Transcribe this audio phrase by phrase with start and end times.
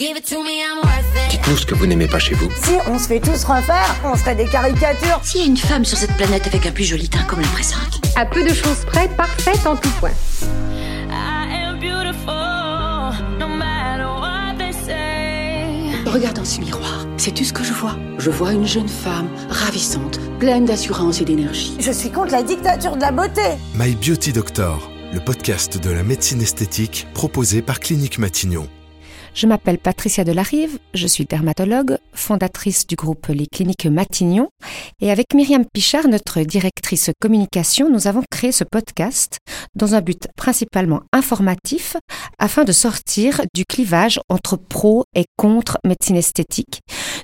[0.00, 2.48] Dites-nous ce que vous n'aimez pas chez vous.
[2.56, 5.20] Si on se fait tous refaire, on serait des caricatures.
[5.22, 7.48] S'il y a une femme sur cette planète avec un plus joli teint comme la
[7.48, 8.00] présente.
[8.16, 10.12] À peu de choses près, parfaite en tout point.
[16.06, 17.06] Regarde dans ce miroir.
[17.18, 21.76] Sais-tu ce que je vois Je vois une jeune femme ravissante, pleine d'assurance et d'énergie.
[21.78, 23.42] Je suis contre la dictature de la beauté.
[23.74, 28.66] My Beauty Doctor, le podcast de la médecine esthétique proposé par Clinique Matignon.
[29.32, 34.48] Je m'appelle Patricia Delarive, je suis dermatologue, fondatrice du groupe Les Cliniques Matignon,
[35.00, 39.38] et avec Myriam Pichard, notre directrice communication, nous avons créé ce podcast
[39.74, 41.96] dans un but principalement informatif
[42.38, 46.80] afin de sortir du clivage entre pro et contre médecine esthétique.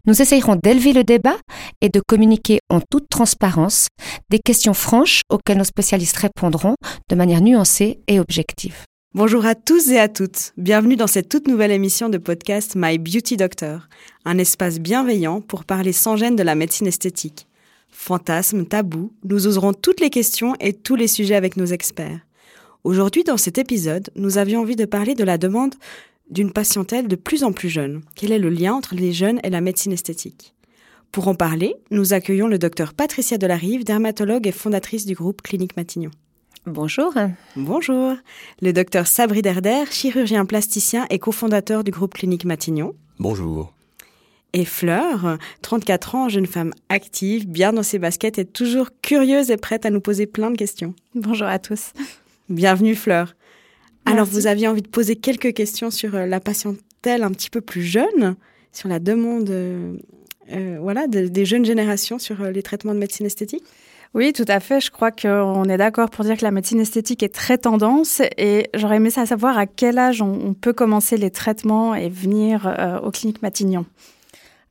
[0.07, 1.37] Nous essayerons d'élever le débat
[1.81, 3.89] et de communiquer en toute transparence
[4.31, 6.77] des questions franches auxquelles nos spécialistes répondront
[7.11, 8.85] de manière nuancée et objective.
[9.17, 10.53] Bonjour à tous et à toutes.
[10.59, 13.89] Bienvenue dans cette toute nouvelle émission de podcast My Beauty Doctor,
[14.27, 17.47] un espace bienveillant pour parler sans gêne de la médecine esthétique.
[17.89, 22.21] Fantasmes, tabous, nous oserons toutes les questions et tous les sujets avec nos experts.
[22.85, 25.77] Aujourd'hui, dans cet épisode, nous avions envie de parler de la demande
[26.29, 28.03] d'une patientèle de plus en plus jeune.
[28.17, 30.55] Quel est le lien entre les jeunes et la médecine esthétique?
[31.11, 35.79] Pour en parler, nous accueillons le docteur Patricia Delarive, dermatologue et fondatrice du groupe Clinique
[35.79, 36.11] Matignon.
[36.67, 37.15] Bonjour.
[37.55, 38.17] Bonjour.
[38.61, 42.93] Le docteur Sabri Derder, chirurgien plasticien et cofondateur du groupe Clinique Matignon.
[43.21, 43.73] Bonjour.
[44.53, 49.57] Et Fleur, 34 ans, jeune femme active, bien dans ses baskets et toujours curieuse et
[49.57, 50.93] prête à nous poser plein de questions.
[51.15, 51.93] Bonjour à tous.
[52.49, 53.37] Bienvenue Fleur.
[54.05, 57.61] Alors vous aviez envie de poser quelques questions sur euh, la patientèle un petit peu
[57.61, 58.35] plus jeune,
[58.73, 59.95] sur la demande euh,
[60.51, 63.63] euh, voilà, des jeunes générations sur les traitements de médecine esthétique?
[64.17, 64.81] Oui, tout à fait.
[64.81, 68.71] Je crois qu'on est d'accord pour dire que la médecine esthétique est très tendance et
[68.73, 73.11] j'aurais aimé savoir à quel âge on, peut commencer les traitements et venir euh, aux
[73.11, 73.85] cliniques Matignon.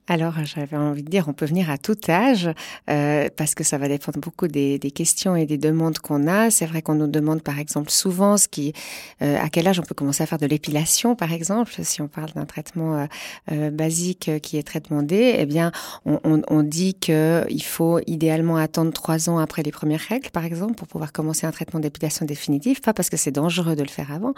[0.08, 2.50] Alors, j'avais envie de dire, on peut venir à tout âge,
[2.92, 6.52] euh, parce que ça va dépendre beaucoup des, des questions et des demandes qu'on a.
[6.52, 8.73] C'est vrai qu'on nous demande, par exemple, souvent ce qui,
[9.23, 12.08] euh, à quel âge on peut commencer à faire de l'épilation, par exemple, si on
[12.08, 13.05] parle d'un traitement euh,
[13.52, 15.36] euh basique qui est très demandé.
[15.39, 15.71] Eh bien,
[16.05, 20.45] on, on, on dit qu'il faut idéalement attendre trois ans après les premières règles, par
[20.45, 22.80] exemple, pour pouvoir commencer un traitement d'épilation définitif.
[22.80, 24.36] Pas parce que c'est dangereux de le faire avant,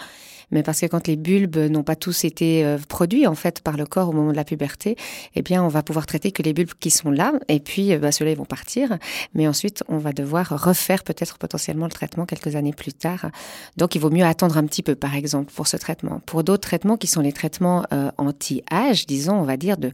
[0.51, 3.75] mais parce que quand les bulbes n'ont pas tous été euh, produits en fait par
[3.75, 4.95] le corps au moment de la puberté,
[5.35, 7.99] eh bien on va pouvoir traiter que les bulbes qui sont là, et puis euh,
[7.99, 8.97] bah, ceux-là ils vont partir,
[9.33, 13.31] mais ensuite on va devoir refaire peut-être potentiellement le traitement quelques années plus tard.
[13.77, 16.21] Donc il vaut mieux attendre un petit peu, par exemple, pour ce traitement.
[16.25, 19.91] Pour d'autres traitements qui sont les traitements euh, anti-âge, disons, on va dire de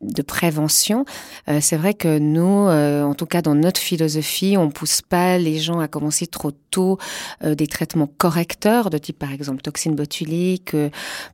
[0.00, 1.04] de prévention.
[1.48, 5.36] Euh, c'est vrai que nous, euh, en tout cas dans notre philosophie, on pousse pas
[5.36, 6.98] les gens à commencer trop tôt
[7.44, 10.74] euh, des traitements correcteurs de type par exemple toxine botulique,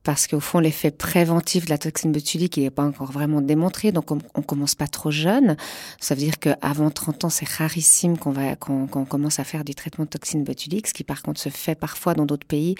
[0.03, 3.93] parce qu'au fond l'effet préventif de la toxine botulique il n'est pas encore vraiment démontré,
[3.93, 5.57] donc on, on, commence pas trop jeune.
[6.01, 9.75] Ça veut dire qu'avant 30 ans, c'est rarissime qu'on va qu'on commence à faire du
[9.75, 12.75] traitement de toxine botulique, ce qui par contre se fait parfois dans d'autres pays.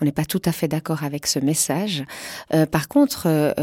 [0.00, 2.04] On n'est pas tout à fait d'accord avec ce message.
[2.70, 3.54] par contre,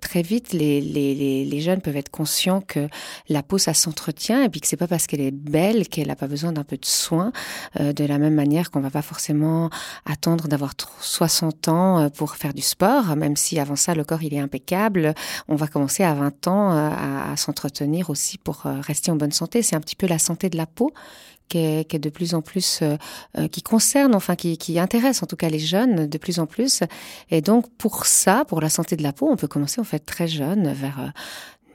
[0.00, 2.88] très vite les, les les, jeunes peuvent être conscients que
[3.28, 6.16] la peau, ça s'entretient et puis que c'est pas parce qu'elle est belle qu'elle n'a
[6.16, 7.32] pas besoin d'un peu de soin.
[7.80, 9.70] Euh, de la même manière qu'on va pas forcément
[10.06, 14.22] attendre d'avoir 60 ans euh, pour faire du sport, même si avant ça, le corps,
[14.22, 15.14] il est impeccable.
[15.48, 19.32] On va commencer à 20 ans euh, à, à s'entretenir aussi pour rester en bonne
[19.32, 19.62] santé.
[19.62, 20.92] C'est un petit peu la santé de la peau
[21.48, 22.96] qui est, de plus en plus, euh,
[23.38, 26.46] euh, qui concerne, enfin, qui, qui, intéresse en tout cas les jeunes de plus en
[26.46, 26.82] plus.
[27.30, 30.00] Et donc, pour ça, pour la santé de la peau, on peut commencer en fait
[30.00, 31.12] très jeune, vers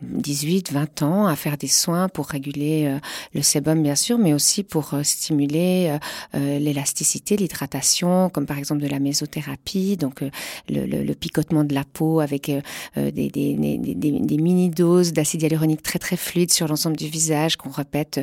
[0.04, 3.00] 18, 20 ans à faire des soins pour réguler euh,
[3.34, 5.98] le sébum bien sûr, mais aussi pour euh, stimuler
[6.36, 10.24] euh, l'élasticité, l'hydratation, comme par exemple de la mésothérapie, donc
[10.70, 12.52] le, picotement de la peau avec
[12.96, 18.22] des, mini-doses d'acide hyaluronique très très fluide sur l'ensemble du visage qu'on répète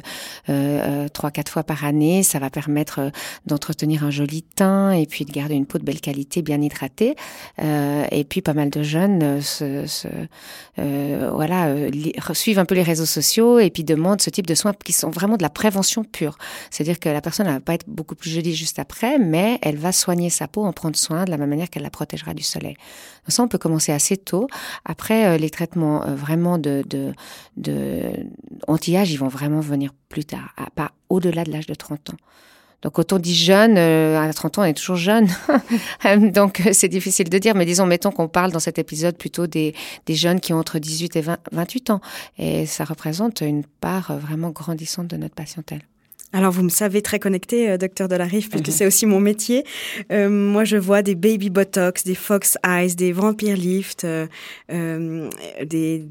[1.12, 2.22] trois quatre fois par année.
[2.22, 3.12] Ça va permettre
[3.46, 7.14] d'entretenir un joli teint et puis de garder une peau de belle qualité, bien hydratée.
[7.58, 9.86] et puis pas mal de jeunes se
[10.76, 14.72] voilà euh, suivent un peu les réseaux sociaux et puis demandent ce type de soins
[14.72, 16.36] qui sont vraiment de la prévention pure.
[16.70, 19.76] C'est-à-dire que la personne ne va pas être beaucoup plus jolie juste après, mais elle
[19.76, 22.42] va soigner sa peau, en prendre soin de la même manière qu'elle la protégera du
[22.42, 22.74] soleil.
[22.74, 24.46] Donc ça, on peut commencer assez tôt.
[24.84, 27.12] Après, euh, les traitements euh, vraiment de, de,
[27.56, 28.10] de
[28.66, 32.16] anti-âge, ils vont vraiment venir plus tard, pas au-delà de l'âge de 30 ans.
[32.82, 35.28] Donc quand on dit jeune, euh, à 30 ans, on est toujours jeune.
[36.32, 39.74] Donc c'est difficile de dire, mais disons, mettons qu'on parle dans cet épisode plutôt des,
[40.06, 42.00] des jeunes qui ont entre 18 et 20, 28 ans.
[42.38, 45.82] Et ça représente une part vraiment grandissante de notre patientèle.
[46.32, 48.72] Alors, vous me savez très connecté, docteur Delarive, puisque mhm.
[48.72, 49.64] c'est aussi mon métier.
[50.10, 54.06] moi, je vois des baby botox, des fox eyes, des vampire lift,
[54.68, 56.06] des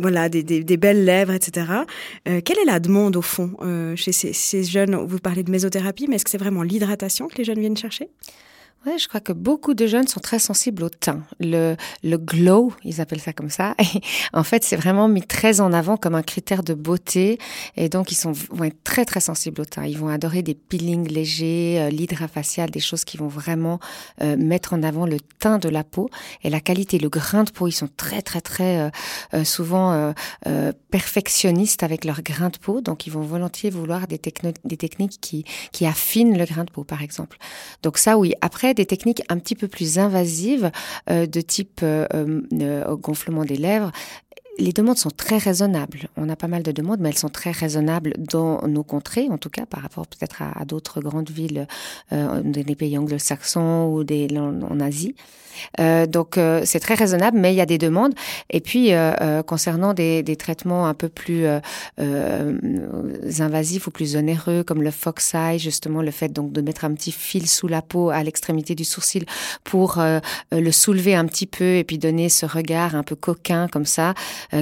[0.00, 1.66] voilà, des, des, belles lèvres, etc.
[2.28, 4.94] Euh, quelle est la demande au fond euh, chez ces, ces, jeunes?
[4.96, 8.08] Vous parlez de mésothérapie, mais est-ce que c'est vraiment l'hydratation que les jeunes viennent chercher?
[8.86, 11.24] Ouais, je crois que beaucoup de jeunes sont très sensibles au teint.
[11.40, 13.74] Le, le glow, ils appellent ça comme ça.
[14.32, 17.38] En fait, c'est vraiment mis très en avant comme un critère de beauté.
[17.76, 19.84] Et donc, ils sont, vont être très, très sensibles au teint.
[19.84, 23.80] Ils vont adorer des peelings légers, euh, l'hydra facial, des choses qui vont vraiment
[24.22, 26.08] euh, mettre en avant le teint de la peau
[26.44, 27.66] et la qualité, le grain de peau.
[27.66, 28.90] Ils sont très, très, très euh,
[29.34, 30.14] euh souvent
[30.90, 32.80] perfectionnistes avec leur grain de peau.
[32.80, 34.20] Donc, ils vont volontiers vouloir des,
[34.64, 37.38] des techniques qui, qui affinent le grain de peau, par exemple.
[37.82, 38.34] Donc ça, oui.
[38.40, 40.70] Après, techniques un petit peu plus invasives
[41.10, 43.92] euh, de type euh, euh, gonflement des lèvres,
[44.58, 46.08] les demandes sont très raisonnables.
[46.16, 49.38] On a pas mal de demandes, mais elles sont très raisonnables dans nos contrées, en
[49.38, 51.66] tout cas par rapport peut-être à, d'autres grandes villes
[52.12, 55.14] euh, des pays anglo-saxons ou des, en Asie.
[55.80, 58.14] Euh, donc euh, c'est très raisonnable, mais il y a des demandes.
[58.50, 61.46] Et puis euh, euh concernant des, des, traitements un peu plus
[63.40, 66.92] invasifs ou plus onéreux, comme le fox eye, justement le fait donc de mettre un
[66.92, 69.24] petit fil sous la peau à l'extrémité du sourcil
[69.64, 70.02] pour
[70.52, 74.14] le soulever un petit peu et puis donner ce regard un peu coquin comme ça,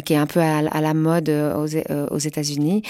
[0.04, 1.66] qui est un peu à, la mode aux,
[2.10, 2.82] aux États-Unis.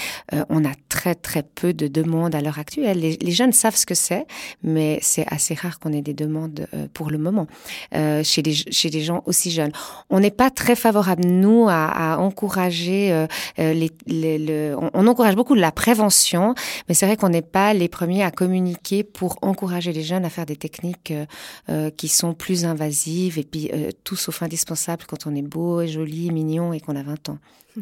[0.49, 2.99] on a très très peu de demandes à l'heure actuelle.
[2.99, 4.25] Les, les, jeunes savent ce que c'est,
[4.63, 7.47] mais c'est assez rare qu'on ait des demandes pour le moment.
[7.95, 9.71] Euh, chez, les, chez les gens aussi jeunes.
[10.09, 13.27] On n'est pas très favorable, nous, à, à encourager euh,
[13.59, 16.53] euh les, les, le, on, on, encourage beaucoup la prévention,
[16.87, 20.29] mais c'est vrai qu'on n'est pas les premiers à communiquer pour encourager les jeunes à
[20.29, 21.25] faire des techniques euh,
[21.69, 23.71] euh qui sont plus invasives et puis
[24.03, 27.39] tout sauf indispensable quand on est beau, et joli, mignon et qu'on a 20 ans.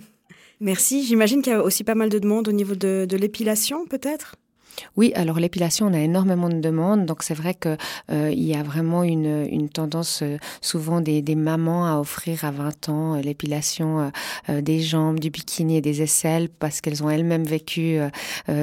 [0.60, 1.06] Merci.
[1.06, 4.36] J'imagine qu'il y a aussi pas mal de demandes au niveau de, de l'épilation, peut-être?
[4.98, 7.78] Oui, alors l'épilation, on a énormément de demandes, donc c'est vrai que
[8.12, 12.90] euh, il y a vraiment une, tendance euh, souvent des, mamans à offrir à 20
[12.90, 14.12] ans euh, l'épilation
[14.50, 18.00] euh, des jambes, du bikini et des aisselles parce qu'elles ont elles-mêmes vécu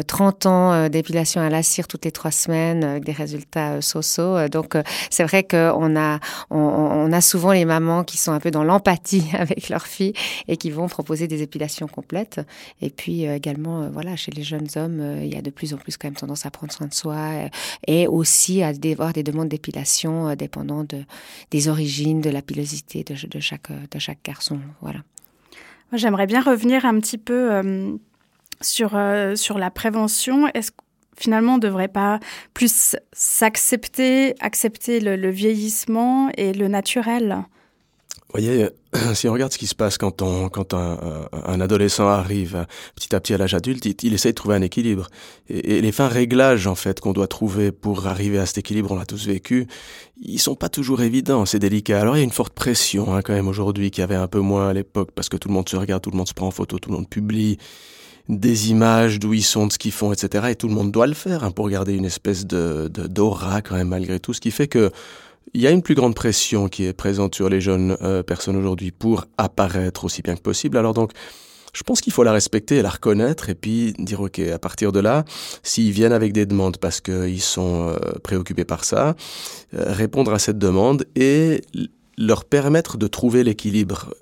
[0.06, 4.48] 30 ans d'épilation à la cire toutes les trois semaines avec des résultats so-so.
[4.48, 4.76] Donc
[5.10, 6.18] c'est vrai qu'on a
[6.50, 10.14] on, a souvent les mamans qui sont un peu dans l'empathie avec leurs filles
[10.48, 12.40] et qui vont proposer des épilations complètes.
[12.80, 15.96] Et puis également, voilà, chez les jeunes hommes, il y a de plus en plus
[16.02, 17.49] quand même tendance à prendre soin de soi euh,
[17.87, 21.04] et aussi à avoir des demandes d'épilation euh, dépendant de,
[21.50, 24.58] des origines, de la pilosité de, chaque, de chaque garçon.
[24.81, 25.00] Voilà.
[25.93, 27.93] J'aimerais bien revenir un petit peu euh,
[28.60, 30.49] sur, euh, sur la prévention.
[30.54, 30.72] Est-ce
[31.16, 32.19] finalement on ne devrait pas
[32.55, 37.44] plus s'accepter, accepter le vieillissement et le naturel?
[38.32, 38.69] Voyez,
[39.14, 40.99] si on regarde ce qui se passe quand, on, quand un,
[41.32, 44.62] un adolescent arrive petit à petit à l'âge adulte, il, il, essaie de trouver un
[44.62, 45.08] équilibre.
[45.49, 48.93] Et, et les fins réglages, en fait, qu'on doit trouver pour arriver à cet équilibre,
[48.93, 49.67] on l'a tous vécu,
[50.20, 52.00] ils sont pas toujours évidents, c'est délicat.
[52.00, 54.29] Alors il y a une forte pression, hein, quand même, aujourd'hui, qu'il y avait un
[54.29, 56.34] peu moins à l'époque, parce que tout le monde se regarde, tout le monde se
[56.34, 57.58] prend en photo, tout le monde publie
[58.29, 60.46] des images d'où ils sont, de ce qu'ils font, etc.
[60.50, 63.75] Et tout le monde doit le faire hein, pour garder une espèce de d'aura quand
[63.75, 64.90] même malgré tout, ce qui fait que
[65.54, 68.56] il y a une plus grande pression qui est présente sur les jeunes euh, personnes
[68.56, 70.76] aujourd'hui pour apparaître aussi bien que possible.
[70.76, 71.12] Alors donc,
[71.72, 75.00] je pense qu'il faut la respecter la reconnaître et puis dire ok à partir de
[75.00, 75.24] là
[75.62, 79.16] s'ils viennent avec des demandes parce qu'ils sont euh, préoccupés par ça
[79.74, 81.62] euh, répondre à cette demande et
[82.18, 84.14] leur permettre de trouver l'équilibre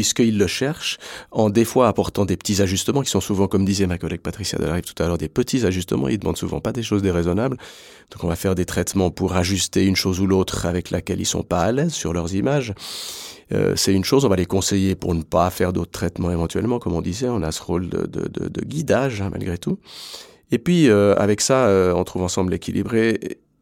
[0.00, 0.96] puisqu'ils le cherchent,
[1.30, 4.58] en des fois apportant des petits ajustements qui sont souvent, comme disait ma collègue Patricia
[4.58, 6.08] Delarive tout à l'heure, des petits ajustements.
[6.08, 7.58] Ils demandent souvent pas des choses déraisonnables.
[8.10, 11.26] Donc on va faire des traitements pour ajuster une chose ou l'autre avec laquelle ils
[11.26, 12.72] sont pas à l'aise sur leurs images.
[13.52, 16.78] Euh, c'est une chose, on va les conseiller pour ne pas faire d'autres traitements éventuellement,
[16.78, 19.78] comme on disait, on a ce rôle de, de, guidage hein, malgré tout.
[20.50, 22.94] Et puis euh, avec ça, euh, on trouve ensemble l'équilibre.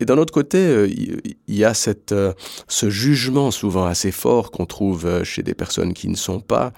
[0.01, 2.33] Et, d'un autre côté, euh, il y a cette, euh,
[2.69, 6.73] ce jugement souvent assez fort qu'on trouve euh, chez des personnes qui ne sont pas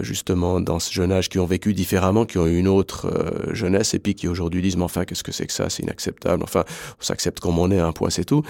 [0.00, 3.12] justement dans ce jeune âge, qui ont vécu différemment, qui ont eu une autre
[3.52, 5.68] jeunesse, et puis qui aujourd'hui disent, mais enfin, qu'est-ce que c'est que ça?
[5.68, 6.42] C'est inacceptable.
[6.42, 6.64] Enfin,
[6.98, 8.42] on s'accepte comme on est, un point, c'est tout.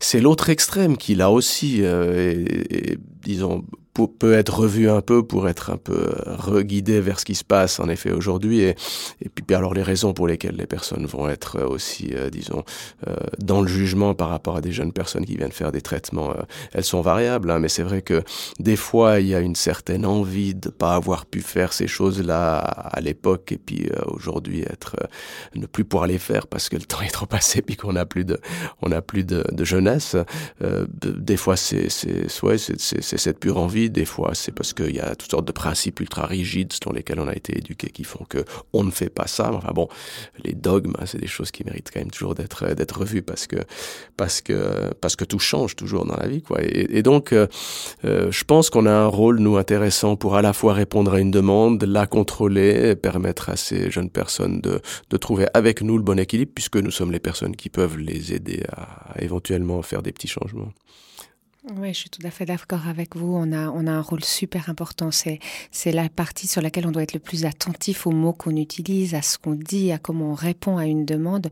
[0.00, 5.70] C'est l'autre extrême qui, là aussi, est, disons, peut être revu un peu pour être
[5.70, 8.60] un peu euh, reguidé vers ce qui se passe en effet aujourd'hui.
[8.60, 8.74] Et,
[9.20, 12.64] et puis alors les raisons pour lesquelles les personnes vont être euh, aussi euh, disons
[13.06, 16.30] euh, dans le jugement par rapport à des jeunes personnes qui viennent faire des traitements
[16.30, 18.22] euh, elles sont variables hein, mais c'est vrai que
[18.58, 22.22] des fois il y a une certaine envie de pas avoir pu faire ces choses
[22.22, 24.96] là à l'époque et puis aujourd'hui être
[25.54, 28.06] ne plus pouvoir les faire parce que le temps est trop passé puis qu'on a
[28.06, 28.38] plus de
[28.80, 30.16] on a plus de, de jeunesse.
[31.02, 35.00] Des fois c'est c'est ouais, c'est cette pure envie Des fois, c'est parce qu'il y
[35.00, 38.24] a toutes sortes de principes ultra rigides selon lesquels on a été éduqué qui font
[38.28, 39.52] que on ne fait pas ça.
[39.52, 39.88] Enfin bon,
[40.44, 43.46] les dogmes, hein, c'est des choses qui méritent quand même toujours d'être d'être revues parce
[43.46, 46.42] que tout change toujours dans la vie.
[46.60, 47.46] Et, donc, euh,
[48.04, 51.20] euh, je pense qu'on a un rôle nous intéressant pour à la fois répondre à
[51.20, 56.18] une demande, la contrôler, permettre à ces jeunes personnes de trouver avec nous le bon
[56.18, 60.28] équilibre, puisque nous sommes les personnes qui peuvent les aider à éventuellement faire des petits
[60.28, 60.72] changements.
[61.70, 63.36] Oui, je suis tout à fait d'accord avec vous.
[63.36, 65.12] On a, on a un rôle super important.
[65.12, 65.38] C'est,
[65.70, 69.14] c'est la partie sur laquelle on doit être le plus attentif aux mots qu'on utilise,
[69.14, 71.50] à ce qu'on dit, à comment on répond à une demande,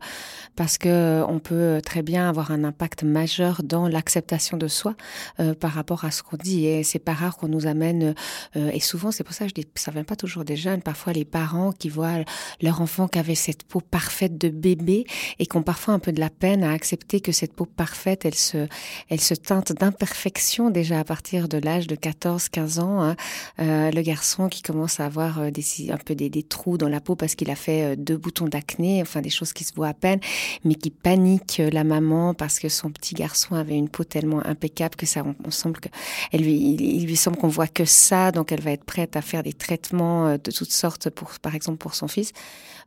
[0.57, 4.95] parce que on peut très bien avoir un impact majeur dans l'acceptation de soi
[5.39, 6.65] euh, par rapport à ce qu'on dit.
[6.65, 8.13] Et c'est pas rare qu'on nous amène.
[8.57, 10.81] Euh, et souvent, c'est pour ça que je dis, ça vient pas toujours des jeunes.
[10.81, 12.25] Parfois, les parents qui voient
[12.61, 15.05] leur enfant qui avait cette peau parfaite de bébé
[15.39, 18.25] et qui ont parfois un peu de la peine à accepter que cette peau parfaite,
[18.25, 18.67] elle se,
[19.07, 23.03] elle se teinte d'un perfection déjà à partir de l'âge de 14-15 ans.
[23.03, 23.15] Hein.
[23.59, 25.51] Euh, le garçon qui commence à avoir euh,
[25.89, 28.99] un peu des, trous dans la peau parce qu'il a fait euh, deux boutons d'acné,
[29.03, 30.19] enfin des choses qui se voient à peine,
[30.65, 34.95] mais qui panique la maman parce que son petit garçon avait une peau tellement impeccable
[34.95, 35.89] que ça, on, semble que
[36.33, 39.43] lui, il, lui semble qu'on voit que ça, donc elle va être prête à faire
[39.43, 42.33] des traitements de toutes sortes pour, par exemple, pour son fils,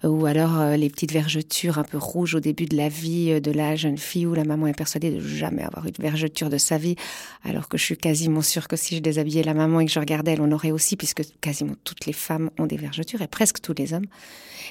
[0.02, 3.76] ou alors les petites vergetures un peu rouges au début de la vie de la
[3.76, 6.78] jeune fille où la maman est persuadée de jamais avoir eu de vergeture de sa
[6.78, 6.96] vie
[7.44, 10.00] alors que je suis quasiment sûre que si je déshabillais la maman et que je
[10.00, 13.60] regardais, elle en aurait aussi, puisque quasiment toutes les femmes ont des vergetures et presque
[13.60, 14.06] tous les hommes.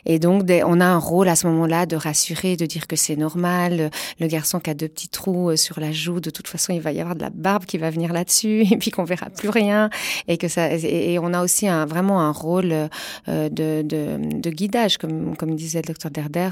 [0.06, 3.15] Et donc, on a un rôle à ce moment-là de rassurer, de dire que c'est
[3.15, 3.92] normal.
[4.20, 6.82] Le garçon qui a deux petits trous euh, sur la joue, de toute façon, il
[6.82, 9.50] va y avoir de la barbe qui va venir là-dessus, et puis qu'on verra plus
[9.50, 9.89] rien,
[10.27, 10.74] et que ça.
[10.74, 15.56] Et on a aussi un, vraiment un rôle euh, de, de, de guidage, comme comme
[15.56, 16.50] disait le docteur Derder,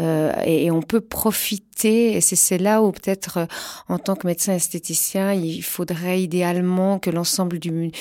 [0.00, 2.16] euh, et, on peut profiter.
[2.16, 3.46] Et c'est là où peut-être,
[3.88, 7.92] en tant que médecin esthéticien, il faudrait idéalement que l'ensemble du,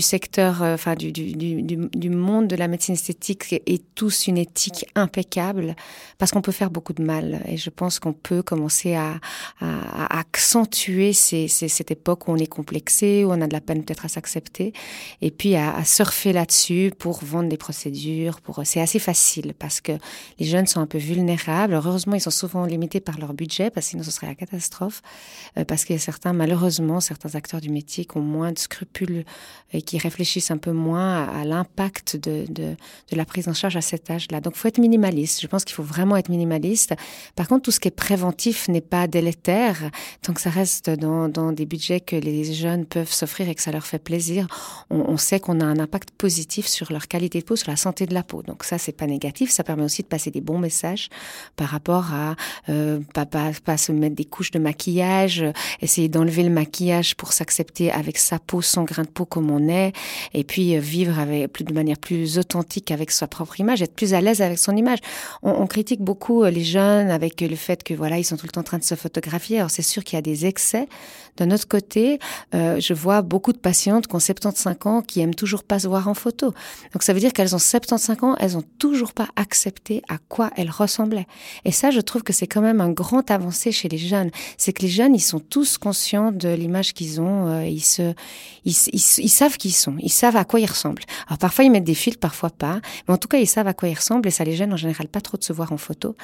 [0.00, 5.76] secteur, enfin du, monde de la médecine esthétique ait tous une éthique impeccable,
[6.18, 7.40] parce qu'on peut faire beaucoup de mal.
[7.46, 9.20] Et je pense qu'on peut commencer à,
[10.10, 14.08] accentuer cette époque où on est complexé, où on a de la peine peut-être à
[14.08, 14.72] s'accepter,
[15.22, 18.40] et puis à, surfer là-dessus pour vendre des procédures.
[18.64, 19.92] C'est assez facile parce que
[20.38, 21.74] les jeunes sont un peu vulnérables.
[21.74, 25.02] Heureusement, ils sont souvent limités par leur budget, parce que sinon ce serait la catastrophe.
[25.56, 29.24] Euh, parce a certains, malheureusement, certains acteurs du métier qui ont moins de scrupules
[29.72, 32.76] et qui réfléchissent un peu moins à, l'impact de, de,
[33.12, 35.40] la prise en charge à cet âge donc, il faut être minimaliste.
[35.40, 36.94] Je pense qu'il faut vraiment être minimaliste.
[37.34, 39.90] Par contre, tout ce qui est préventif n'est pas délétère.
[40.22, 43.62] Tant que ça reste dans, dans des budgets que les jeunes peuvent s'offrir et que
[43.62, 44.46] ça leur fait plaisir,
[44.90, 47.76] on, on sait qu'on a un impact positif sur leur qualité de peau, sur la
[47.76, 48.42] santé de la peau.
[48.42, 49.47] Donc ça, c'est pas négatif.
[49.50, 51.08] Ça permet aussi de passer des bons messages
[51.56, 52.36] par rapport à
[52.68, 55.44] euh, pas, se mettre des couches de maquillage,
[55.80, 59.68] essayer d'enlever le maquillage pour s'accepter avec sa peau, son grain de peau comme on
[59.68, 59.92] est,
[60.34, 61.14] et puis euh, vivre
[61.48, 64.76] plus de manière plus authentique avec sa propre image, être plus à l'aise avec son
[64.76, 64.98] image.
[65.42, 68.52] On, critique beaucoup euh, les jeunes avec le fait que voilà, ils sont tout le
[68.52, 69.58] temps en train de se photographier.
[69.58, 70.88] Alors c'est sûr qu'il y a des excès.
[71.36, 72.18] D'un autre côté,
[72.54, 75.86] euh, je vois beaucoup de patientes qui ont 75 ans qui aiment toujours pas se
[75.88, 76.52] voir en photo.
[76.92, 80.50] Donc ça veut dire qu'elles ont 75 ans, elles ont toujours pas accepté à quoi
[80.56, 81.26] elles ressemblaient.
[81.64, 84.30] Et ça, je trouve que c'est quand même un grand avancé chez les jeunes.
[84.56, 87.48] C'est que les jeunes, ils sont tous conscients de l'image qu'ils ont.
[87.48, 88.14] Euh, ils se,
[88.64, 89.94] ils, savent qui ils sont.
[90.00, 91.04] Ils savent à quoi ils ressemblent.
[91.28, 92.80] Alors parfois ils mettent des filtres, parfois pas.
[93.06, 94.76] Mais en tout cas, ils savent à quoi ils ressemblent et ça les gêne en
[94.76, 96.16] général pas trop de se voir en photo.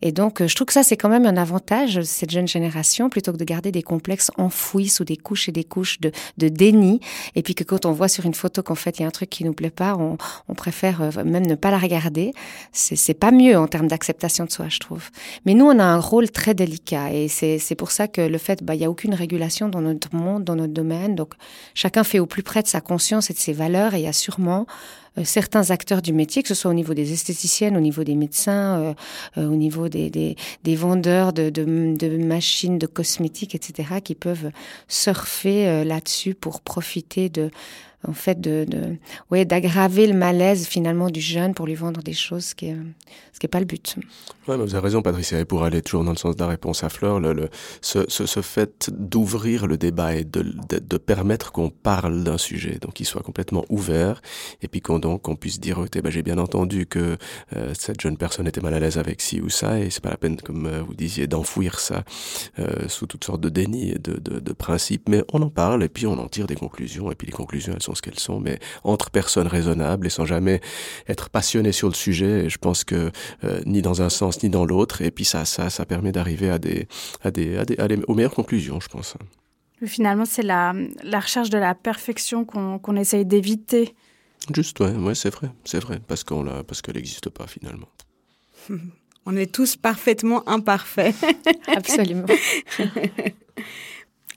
[0.00, 3.10] Et donc, euh, je trouve que ça, c'est quand même un avantage cette jeune génération
[3.10, 6.48] plutôt que de garder des complexes enfouis sous des couches et des couches de, de
[6.48, 7.00] déni.
[7.34, 9.12] Et puis que quand on voit sur une photo qu'en fait, il y a un
[9.12, 10.16] truc qui nous plaît pas, on,
[10.48, 12.32] on préfère euh, même ne pas la regarder.
[12.72, 15.10] C'est pas mieux en termes d'acceptation de soi, je trouve.
[15.44, 18.62] Mais nous, on a un rôle très délicat et c'est pour ça que le fait,
[18.62, 21.14] bah, il y a aucune régulation dans notre monde, dans notre domaine.
[21.14, 21.34] Donc,
[21.74, 24.08] chacun fait au plus près de sa conscience et de ses valeurs et il y
[24.08, 24.66] a sûrement
[25.18, 28.14] euh, certains acteurs du métier, que ce soit au niveau des esthéticiennes, au niveau des
[28.14, 28.94] médecins, euh,
[29.36, 31.64] euh, au niveau des, des, vendeurs de, de,
[31.96, 34.50] de, machines, de cosmétiques, etc., qui peuvent
[34.88, 37.50] surfer là-dessus pour profiter de
[38.06, 38.96] en fait de, de
[39.30, 42.76] ouais d'aggraver le malaise finalement du jeune pour lui vendre des choses qui est
[43.32, 43.96] ce qui est pas le but.
[44.48, 46.48] Ouais, mais vous avez raison Patricia et pour aller toujours dans le sens de la
[46.48, 47.48] réponse à Fleur le, le
[47.80, 52.38] ce, ce, ce fait d'ouvrir le débat et de, de, de permettre qu'on parle d'un
[52.38, 54.20] sujet donc qu'il soit complètement ouvert
[54.62, 57.16] et puis qu'on donc qu'on puisse dire ok ben, j'ai bien entendu que
[57.56, 60.10] euh, cette jeune personne était mal à l'aise avec ci ou ça et c'est pas
[60.10, 62.04] la peine comme euh, vous disiez d'enfouir ça
[62.58, 65.84] euh, sous toutes sortes de déni et de, de, de principes mais on en parle
[65.84, 68.18] et puis on en tire des conclusions et puis les conclusions elles sont ce qu'elles
[68.18, 70.60] sont, mais entre personnes raisonnables et sans jamais
[71.08, 72.44] être passionné sur le sujet.
[72.44, 73.10] Et je pense que
[73.44, 75.02] euh, ni dans un sens ni dans l'autre.
[75.02, 76.88] Et puis ça, ça, ça permet d'arriver à des,
[77.22, 79.14] à des, à des, à des, aux meilleures conclusions, je pense.
[79.84, 83.94] Finalement, c'est la, la recherche de la perfection qu'on essaye d'éviter.
[84.54, 87.88] Juste, ouais, ouais c'est vrai, c'est vrai, parce qu'on parce qu'elle n'existe pas finalement.
[89.24, 91.14] On est tous parfaitement imparfaits.
[91.68, 92.26] Absolument.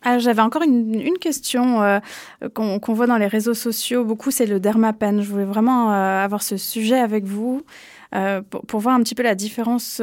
[0.07, 2.00] Ah, j'avais encore une, une question euh,
[2.53, 5.19] qu'on voit dans les réseaux sociaux beaucoup, c'est le dermapen.
[5.19, 7.63] Je voulais vraiment euh, avoir ce sujet avec vous
[8.13, 10.00] euh, pour, pour, voir un petit peu la différence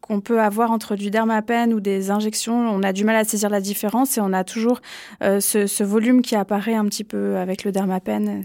[0.00, 2.54] qu'on peut avoir entre du dermapen ou des injections.
[2.54, 4.80] On a du mal à saisir la différence et on a toujours
[5.20, 8.42] ce, ce, volume qui apparaît un petit peu avec le dermapen.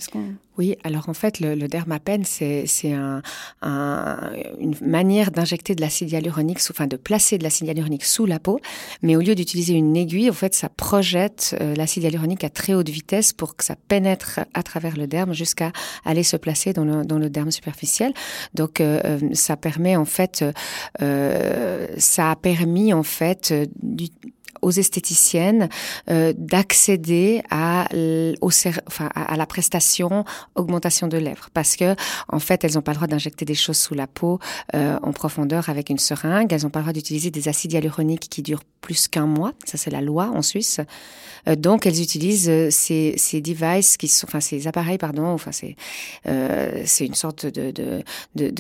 [0.57, 3.22] Oui, alors en fait, le, le dermapen, c'est un,
[3.62, 8.39] un, une manière d'injecter de l'acide hyaluronique, enfin de placer de l'acide hyaluronique sous la
[8.39, 8.60] peau,
[9.01, 12.74] mais au lieu d'utiliser une aiguille, en fait, ça projette euh, l'acide hyaluronique à très
[12.75, 15.72] haute vitesse pour que ça pénètre à travers le derme jusqu'à
[16.05, 18.13] aller se placer dans le, derme superficiel.
[18.53, 20.43] Donc, euh, euh ça permet en fait,
[21.00, 24.10] ça a permis en fait du,
[24.63, 25.70] aux esthéticiennes
[26.10, 31.50] euh, d'accéder à, la prestation augmentation de lèvres.
[31.53, 31.96] Parce que
[32.29, 34.39] en fait elles n'ont pas le droit d'injecter des choses sous la peau
[34.74, 36.51] euh, en profondeur avec une seringue.
[36.51, 39.53] Elles n'ont pas le droit d'utiliser des acides hyaluroniques qui durent plus qu'un mois.
[39.65, 40.79] Ça c'est la loi en Suisse.
[41.48, 45.75] Euh, donc elles utilisent ces, ces devices qui sont enfin ces appareils pardon enfin c'est
[46.86, 48.03] c'est une sorte de,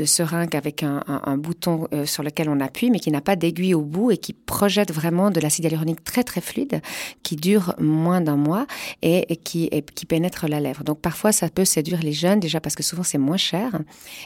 [0.05, 4.11] seringue avec un, bouton sur lequel on appuie mais qui n'a pas d'aiguille au bout
[4.11, 6.81] et qui projette vraiment de l'acide hyaluronique très très fluide
[7.23, 8.65] qui dure moins d'un mois
[9.01, 10.83] et, qui, qui pénètre la lèvre.
[10.83, 13.79] Donc parfois ça peut séduire les jeunes déjà parce que souvent c'est moins cher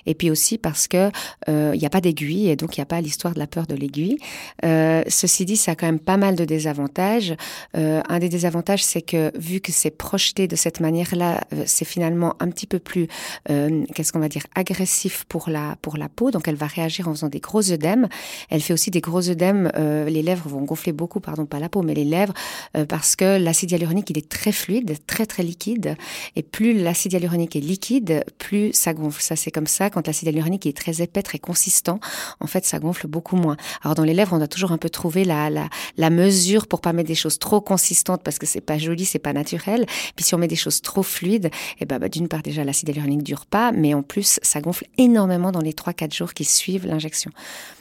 [0.06, 1.12] et puis aussi parce que
[1.50, 3.48] euh, il n'y a pas d'aiguille et donc il n'y a pas l'histoire de la
[3.48, 4.18] peur de l'aiguille.
[4.64, 7.36] Euh, ceci dit, ça a quand même pas mal de désavantages.
[7.76, 11.86] Euh, un des désavantages, c'est que vu que c'est projeté de cette manière-là, euh, c'est
[11.86, 13.08] finalement un petit peu plus,
[13.50, 16.32] euh, qu'est-ce qu'on va dire, agressif pour la pour la peau.
[16.32, 18.08] Donc elle va réagir en faisant des gros œdèmes.
[18.50, 19.72] Elle fait aussi des gros œdèmes.
[19.76, 22.34] Euh, les lèvres vont gonfler beaucoup, pardon, la peau, mais les lèvres,
[22.76, 25.96] euh, parce que l'acide hyaluronique, il est très fluide, très très liquide.
[26.36, 29.22] Et plus l'acide hyaluronique est liquide, plus ça gonfle.
[29.22, 29.90] Ça, c'est comme ça.
[29.90, 32.00] Quand l'acide hyaluronique est très épais, très consistant,
[32.40, 33.58] en fait, ça gonfle beaucoup moins.
[33.84, 36.82] Alors dans les lèvres, on a toujours un peu trouvé la, la, la mesure pour
[36.82, 39.86] pas mettre des choses trop consistantes parce que c'est pas joli, c'est pas naturel.
[40.16, 41.50] Puis si on met des choses trop fluides,
[41.80, 44.86] eh ben, bah, d'une part déjà l'acide hyaluronique dure pas, mais en plus ça gonfle
[44.98, 47.32] énormément dans les 3-4 jours qui suivent l'injection.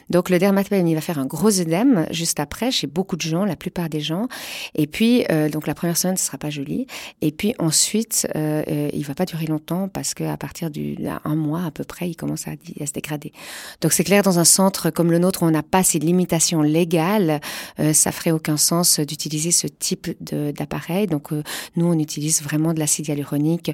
[0.09, 3.43] Donc le dermatologue, il va faire un gros œdème juste après chez beaucoup de gens,
[3.43, 4.27] la plupart des gens.
[4.75, 6.87] Et puis euh, donc la première semaine, ce sera pas joli.
[7.21, 11.35] Et puis ensuite, euh, euh, il va pas durer longtemps parce que à partir d'un
[11.35, 13.33] mois à peu près, il commence à, se dégrader.
[13.81, 17.41] Donc c'est clair dans un centre comme le nôtre, on n'a pas ces limitations légales,
[17.79, 21.07] euh, ça ferait aucun sens d'utiliser ce type d'appareil.
[21.07, 21.43] Donc euh,
[21.75, 23.71] nous, on utilise vraiment de l'acide hyaluronique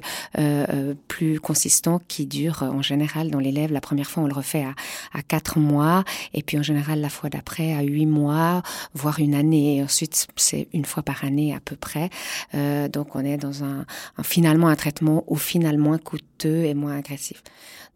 [1.08, 3.72] plus consistant qui dure en général dans les lèvres.
[3.72, 4.74] La première fois, on le refait à,
[5.16, 8.62] à 4 mois et puis en général la fois d'après à huit mois,
[8.94, 9.73] voire une année.
[9.74, 12.10] Et ensuite, c'est une fois par année à peu près.
[12.54, 13.84] Euh, donc on est dans un,
[14.22, 17.42] finalement un traitement au final moins coûteux et moins agressif.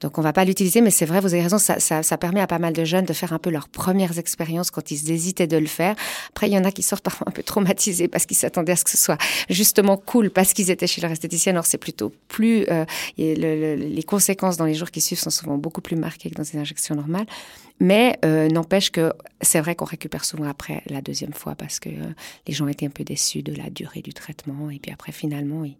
[0.00, 2.46] Donc on va pas l'utiliser, mais c'est vrai, vous avez raison, ça, ça, permet à
[2.46, 5.56] pas mal de jeunes de faire un peu leurs premières expériences quand ils hésitaient de
[5.56, 5.96] le faire.
[6.30, 8.76] Après, il y en a qui sortent parfois un peu traumatisés parce qu'ils s'attendaient à
[8.76, 9.18] ce que ce soit
[9.50, 11.56] justement cool parce qu'ils étaient chez leur esthéticienne.
[11.56, 12.64] Alors c'est plutôt plus...
[12.70, 12.84] Euh,
[13.18, 16.36] le, le, les conséquences dans les jours qui suivent sont souvent beaucoup plus marquées que
[16.36, 17.26] dans des injections normales.
[17.80, 21.88] Mais euh, n'empêche que c'est vrai qu'on récupère souvent après la deuxième fois parce que
[21.88, 22.14] euh,
[22.46, 24.70] les gens étaient un peu déçus de la durée du traitement.
[24.70, 25.76] Et puis après, finalement, ils,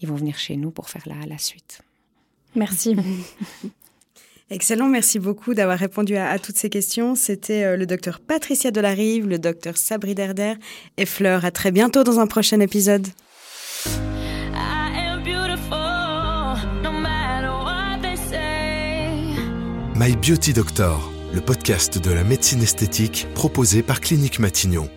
[0.00, 1.82] ils vont venir chez nous pour faire la, la suite.
[2.54, 2.96] Merci.
[4.50, 7.14] Excellent, merci beaucoup d'avoir répondu à, à, toutes ces questions.
[7.14, 10.54] C'était euh, le docteur Patricia Delarive, le docteur Sabri Derder
[10.96, 11.44] et Fleur.
[11.44, 13.06] À très bientôt dans un prochain épisode.
[19.94, 24.88] My Beauty Doctor, le podcast de la médecine esthétique proposé par Clinique Matignon.